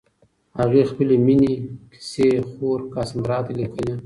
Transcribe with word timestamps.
هغې 0.59 0.81
خپلې 0.89 1.15
مینې 1.25 1.53
کیسې 1.91 2.29
خور 2.49 2.79
کاساندرا 2.93 3.37
ته 3.45 3.51
لیکلې. 3.59 3.91